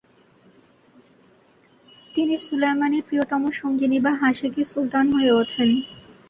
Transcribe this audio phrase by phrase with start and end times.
[2.15, 5.69] তিনি সুলায়মানের প্রিয়তম সঙ্গিনী বা হাসেকি সুলতান হয়ে ওঠেন।